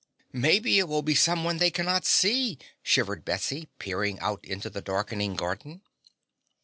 [0.33, 5.35] "Maybe it will be someone they cannot see," shivered Betsy, peering out into the darkening
[5.35, 5.83] garden.